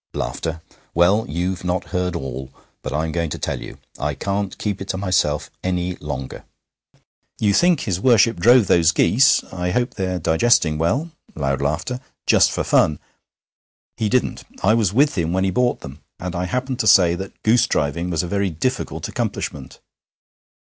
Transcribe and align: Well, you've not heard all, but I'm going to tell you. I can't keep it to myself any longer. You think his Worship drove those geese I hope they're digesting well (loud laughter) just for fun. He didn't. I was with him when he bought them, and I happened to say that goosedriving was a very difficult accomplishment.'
Well, 0.95 1.27
you've 1.29 1.63
not 1.63 1.83
heard 1.93 2.15
all, 2.15 2.49
but 2.81 2.91
I'm 2.91 3.11
going 3.11 3.29
to 3.29 3.37
tell 3.37 3.61
you. 3.61 3.77
I 3.99 4.15
can't 4.15 4.57
keep 4.57 4.81
it 4.81 4.87
to 4.87 4.97
myself 4.97 5.51
any 5.63 5.95
longer. 5.97 6.43
You 7.39 7.53
think 7.53 7.81
his 7.81 7.99
Worship 8.01 8.37
drove 8.37 8.65
those 8.65 8.91
geese 8.91 9.43
I 9.53 9.69
hope 9.69 9.93
they're 9.93 10.17
digesting 10.17 10.79
well 10.79 11.11
(loud 11.35 11.61
laughter) 11.61 11.99
just 12.25 12.49
for 12.51 12.63
fun. 12.63 12.97
He 13.95 14.09
didn't. 14.09 14.43
I 14.63 14.73
was 14.73 14.91
with 14.91 15.19
him 15.19 15.33
when 15.33 15.43
he 15.43 15.51
bought 15.51 15.81
them, 15.81 16.01
and 16.19 16.35
I 16.35 16.45
happened 16.45 16.79
to 16.79 16.87
say 16.87 17.13
that 17.13 17.39
goosedriving 17.43 18.09
was 18.09 18.23
a 18.23 18.27
very 18.27 18.49
difficult 18.49 19.07
accomplishment.' 19.07 19.79